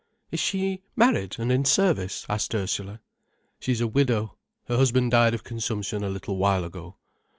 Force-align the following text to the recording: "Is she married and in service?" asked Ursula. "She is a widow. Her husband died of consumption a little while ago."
"Is 0.31 0.39
she 0.39 0.81
married 0.95 1.35
and 1.37 1.51
in 1.51 1.63
service?" 1.63 2.25
asked 2.27 2.55
Ursula. 2.55 3.01
"She 3.59 3.71
is 3.71 3.81
a 3.81 3.87
widow. 3.87 4.35
Her 4.65 4.77
husband 4.77 5.11
died 5.11 5.35
of 5.35 5.43
consumption 5.43 6.03
a 6.03 6.09
little 6.09 6.37
while 6.37 6.63
ago." 6.63 6.95